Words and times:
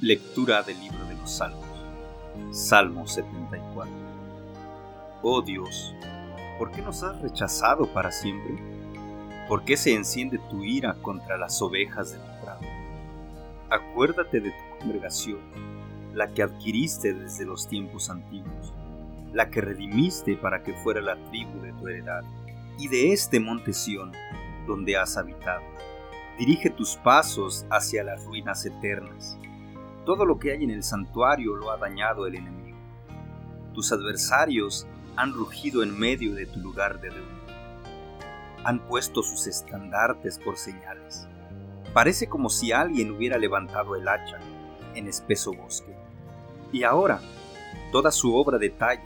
Lectura 0.00 0.62
del 0.62 0.78
libro 0.78 1.04
de 1.06 1.16
los 1.16 1.28
Salmos. 1.28 1.66
Salmo 2.52 3.08
74. 3.08 3.92
Oh 5.22 5.42
Dios, 5.42 5.92
¿por 6.56 6.70
qué 6.70 6.82
nos 6.82 7.02
has 7.02 7.20
rechazado 7.20 7.92
para 7.92 8.12
siempre? 8.12 8.54
¿Por 9.48 9.64
qué 9.64 9.76
se 9.76 9.92
enciende 9.92 10.38
tu 10.50 10.62
ira 10.62 10.94
contra 11.02 11.36
las 11.36 11.60
ovejas 11.60 12.12
de 12.12 12.18
tu 12.18 12.44
prado? 12.44 12.60
Acuérdate 13.70 14.40
de 14.40 14.50
tu 14.52 14.78
congregación, 14.78 15.40
la 16.14 16.32
que 16.32 16.44
adquiriste 16.44 17.12
desde 17.12 17.44
los 17.44 17.66
tiempos 17.66 18.08
antiguos, 18.08 18.72
la 19.32 19.50
que 19.50 19.60
redimiste 19.60 20.36
para 20.36 20.62
que 20.62 20.74
fuera 20.74 21.00
la 21.00 21.16
tribu 21.24 21.60
de 21.60 21.72
tu 21.72 21.88
heredad, 21.88 22.22
y 22.78 22.86
de 22.86 23.12
este 23.12 23.40
monte 23.40 23.72
Sión, 23.72 24.12
donde 24.64 24.96
has 24.96 25.16
habitado. 25.16 25.64
Dirige 26.38 26.70
tus 26.70 26.94
pasos 26.94 27.66
hacia 27.68 28.04
las 28.04 28.24
ruinas 28.24 28.64
eternas 28.64 29.36
todo 30.08 30.24
lo 30.24 30.38
que 30.38 30.52
hay 30.52 30.64
en 30.64 30.70
el 30.70 30.82
santuario 30.82 31.54
lo 31.54 31.70
ha 31.70 31.76
dañado 31.76 32.26
el 32.26 32.36
enemigo. 32.36 32.78
Tus 33.74 33.92
adversarios 33.92 34.86
han 35.16 35.34
rugido 35.34 35.82
en 35.82 35.98
medio 35.98 36.34
de 36.34 36.46
tu 36.46 36.60
lugar 36.60 36.98
de 37.02 37.10
reunión. 37.10 37.42
Han 38.64 38.78
puesto 38.88 39.22
sus 39.22 39.46
estandartes 39.46 40.38
por 40.38 40.56
señales. 40.56 41.28
Parece 41.92 42.26
como 42.26 42.48
si 42.48 42.72
alguien 42.72 43.10
hubiera 43.10 43.36
levantado 43.36 43.96
el 43.96 44.08
hacha 44.08 44.38
en 44.94 45.08
espeso 45.08 45.52
bosque. 45.52 45.94
Y 46.72 46.84
ahora, 46.84 47.20
toda 47.92 48.10
su 48.10 48.34
obra 48.34 48.56
de 48.56 48.70
talla, 48.70 49.04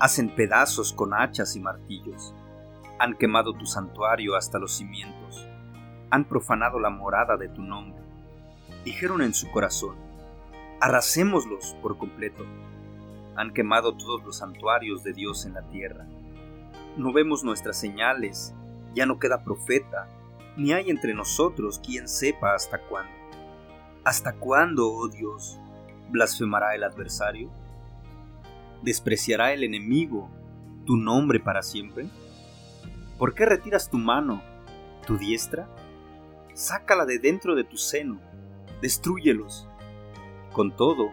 hacen 0.00 0.34
pedazos 0.34 0.94
con 0.94 1.12
hachas 1.12 1.54
y 1.54 1.60
martillos. 1.60 2.34
Han 2.98 3.12
quemado 3.18 3.52
tu 3.52 3.66
santuario 3.66 4.36
hasta 4.36 4.58
los 4.58 4.74
cimientos. 4.74 5.46
Han 6.08 6.24
profanado 6.24 6.80
la 6.80 6.88
morada 6.88 7.36
de 7.36 7.50
tu 7.50 7.60
nombre 7.60 8.07
dijeron 8.88 9.20
en 9.20 9.34
su 9.34 9.50
corazón, 9.50 9.96
arrasémoslos 10.80 11.76
por 11.82 11.98
completo. 11.98 12.46
Han 13.36 13.52
quemado 13.52 13.94
todos 13.94 14.24
los 14.24 14.38
santuarios 14.38 15.04
de 15.04 15.12
Dios 15.12 15.44
en 15.44 15.52
la 15.52 15.68
tierra. 15.68 16.06
No 16.96 17.12
vemos 17.12 17.44
nuestras 17.44 17.78
señales, 17.78 18.54
ya 18.94 19.04
no 19.04 19.18
queda 19.18 19.44
profeta, 19.44 20.08
ni 20.56 20.72
hay 20.72 20.88
entre 20.88 21.12
nosotros 21.12 21.78
quien 21.84 22.08
sepa 22.08 22.54
hasta 22.54 22.80
cuándo. 22.80 23.12
¿Hasta 24.04 24.32
cuándo, 24.36 24.90
oh 24.90 25.08
Dios, 25.08 25.60
blasfemará 26.08 26.74
el 26.74 26.82
adversario? 26.82 27.50
¿Despreciará 28.82 29.52
el 29.52 29.64
enemigo 29.64 30.30
tu 30.86 30.96
nombre 30.96 31.40
para 31.40 31.60
siempre? 31.60 32.08
¿Por 33.18 33.34
qué 33.34 33.44
retiras 33.44 33.90
tu 33.90 33.98
mano, 33.98 34.42
tu 35.06 35.18
diestra? 35.18 35.68
Sácala 36.54 37.04
de 37.04 37.18
dentro 37.18 37.54
de 37.54 37.64
tu 37.64 37.76
seno 37.76 38.27
destruyelos. 38.80 39.68
Con 40.52 40.74
todo, 40.74 41.12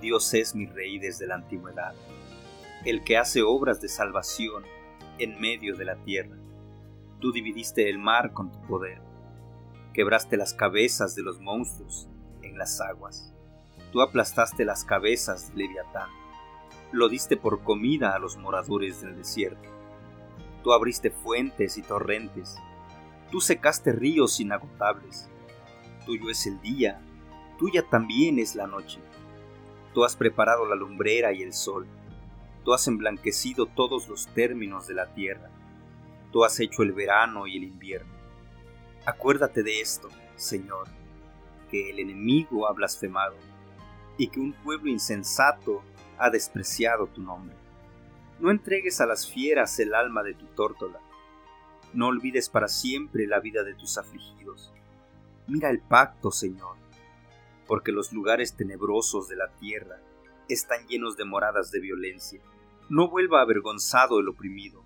Dios 0.00 0.32
es 0.34 0.54
mi 0.54 0.66
rey 0.66 0.98
desde 0.98 1.26
la 1.26 1.36
antigüedad, 1.36 1.94
el 2.84 3.04
que 3.04 3.16
hace 3.16 3.42
obras 3.42 3.80
de 3.80 3.88
salvación 3.88 4.64
en 5.18 5.40
medio 5.40 5.76
de 5.76 5.84
la 5.84 5.96
tierra. 5.96 6.36
Tú 7.20 7.32
dividiste 7.32 7.88
el 7.88 7.98
mar 7.98 8.32
con 8.32 8.50
tu 8.52 8.60
poder, 8.62 9.00
quebraste 9.92 10.36
las 10.36 10.54
cabezas 10.54 11.14
de 11.14 11.22
los 11.22 11.40
monstruos 11.40 12.08
en 12.42 12.58
las 12.58 12.80
aguas, 12.80 13.32
tú 13.92 14.02
aplastaste 14.02 14.64
las 14.64 14.84
cabezas 14.84 15.50
de 15.50 15.64
Leviatán, 15.64 16.10
lo 16.92 17.08
diste 17.08 17.36
por 17.36 17.62
comida 17.62 18.14
a 18.14 18.18
los 18.18 18.36
moradores 18.36 19.00
del 19.00 19.16
desierto, 19.16 19.68
tú 20.62 20.72
abriste 20.72 21.10
fuentes 21.10 21.78
y 21.78 21.82
torrentes, 21.82 22.58
tú 23.30 23.40
secaste 23.40 23.92
ríos 23.92 24.40
inagotables, 24.40 25.30
Tuyo 26.06 26.28
es 26.28 26.46
el 26.46 26.60
día, 26.60 27.00
tuya 27.58 27.82
también 27.88 28.38
es 28.38 28.54
la 28.54 28.66
noche. 28.66 29.00
Tú 29.94 30.04
has 30.04 30.16
preparado 30.16 30.66
la 30.66 30.74
lumbrera 30.74 31.32
y 31.32 31.42
el 31.42 31.54
sol. 31.54 31.86
Tú 32.62 32.74
has 32.74 32.86
emblanquecido 32.88 33.66
todos 33.66 34.08
los 34.08 34.26
términos 34.28 34.86
de 34.86 34.94
la 34.94 35.14
tierra. 35.14 35.50
Tú 36.30 36.44
has 36.44 36.60
hecho 36.60 36.82
el 36.82 36.92
verano 36.92 37.46
y 37.46 37.56
el 37.56 37.64
invierno. 37.64 38.12
Acuérdate 39.06 39.62
de 39.62 39.80
esto, 39.80 40.08
Señor, 40.36 40.88
que 41.70 41.90
el 41.90 41.98
enemigo 41.98 42.68
ha 42.68 42.72
blasfemado 42.72 43.36
y 44.18 44.28
que 44.28 44.40
un 44.40 44.52
pueblo 44.52 44.90
insensato 44.90 45.82
ha 46.18 46.28
despreciado 46.28 47.06
tu 47.06 47.22
nombre. 47.22 47.56
No 48.40 48.50
entregues 48.50 49.00
a 49.00 49.06
las 49.06 49.30
fieras 49.30 49.78
el 49.78 49.94
alma 49.94 50.22
de 50.22 50.34
tu 50.34 50.46
tórtola. 50.46 51.00
No 51.94 52.08
olvides 52.08 52.50
para 52.50 52.68
siempre 52.68 53.26
la 53.26 53.40
vida 53.40 53.62
de 53.62 53.74
tus 53.74 53.96
afligidos 53.96 54.72
Mira 55.46 55.70
el 55.70 55.80
pacto, 55.80 56.30
Señor, 56.30 56.76
porque 57.66 57.92
los 57.92 58.12
lugares 58.12 58.56
tenebrosos 58.56 59.28
de 59.28 59.36
la 59.36 59.54
tierra 59.56 60.00
están 60.48 60.86
llenos 60.86 61.16
de 61.16 61.24
moradas 61.24 61.70
de 61.70 61.80
violencia. 61.80 62.42
No 62.88 63.10
vuelva 63.10 63.42
avergonzado 63.42 64.20
el 64.20 64.28
oprimido. 64.28 64.84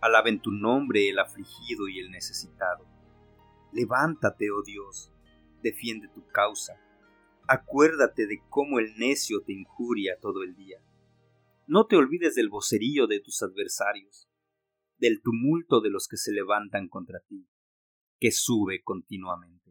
Alaben 0.00 0.40
tu 0.40 0.50
nombre 0.50 1.08
el 1.08 1.18
afligido 1.18 1.88
y 1.88 1.98
el 1.98 2.10
necesitado. 2.10 2.86
Levántate, 3.72 4.50
oh 4.50 4.62
Dios, 4.62 5.12
defiende 5.62 6.08
tu 6.08 6.26
causa. 6.28 6.80
Acuérdate 7.48 8.26
de 8.26 8.42
cómo 8.48 8.78
el 8.78 8.96
necio 8.96 9.42
te 9.42 9.52
injuria 9.52 10.18
todo 10.20 10.42
el 10.42 10.54
día. 10.54 10.78
No 11.66 11.86
te 11.86 11.96
olvides 11.96 12.34
del 12.34 12.48
vocerío 12.48 13.06
de 13.06 13.20
tus 13.20 13.42
adversarios, 13.42 14.28
del 14.98 15.22
tumulto 15.22 15.80
de 15.80 15.90
los 15.90 16.06
que 16.06 16.16
se 16.16 16.32
levantan 16.32 16.88
contra 16.88 17.20
ti, 17.20 17.46
que 18.20 18.30
sube 18.30 18.82
continuamente. 18.82 19.61